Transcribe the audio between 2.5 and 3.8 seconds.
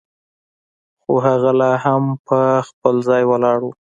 خپل ځای ولاړه وه.